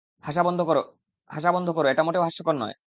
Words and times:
হাসা 0.23 0.41
বন্ধ 1.57 1.69
করো, 1.77 1.87
এটা 1.93 2.03
মোটেও 2.05 2.23
হাস্যকর 2.27 2.55
নয়। 2.61 2.73